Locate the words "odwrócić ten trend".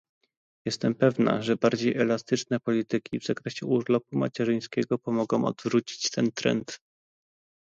5.45-6.79